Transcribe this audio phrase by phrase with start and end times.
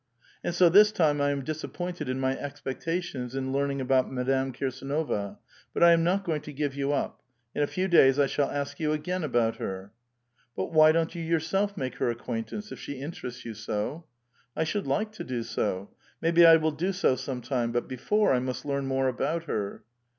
[0.43, 5.37] And so this time I am disappointed in my expectations in learning about Madame Kirsdnova;
[5.75, 7.21] bnt I am not going to give you up;
[7.53, 9.91] in a few days I shall ask you again about her."
[10.55, 14.05] "But why don't you yourself make her acquaintance, if she interests you so?"
[14.57, 17.71] I sliould like to do so: maybe I will do so some time.
[17.71, 19.83] But before, I must learn more about her."